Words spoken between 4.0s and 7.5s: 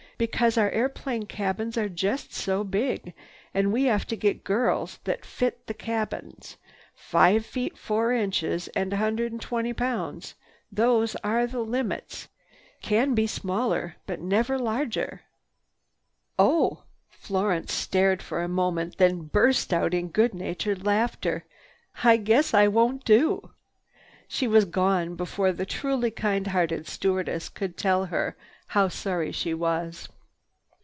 to get girls that fit the cabins,—five